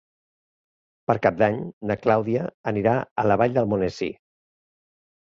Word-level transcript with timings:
Per 1.09 1.15
Cap 1.25 1.35
d'Any 1.41 1.59
na 1.91 1.97
Clàudia 2.05 2.45
anirà 2.71 2.93
a 3.25 3.27
la 3.33 3.37
Vall 3.43 3.53
d'Almonesir. 3.59 4.09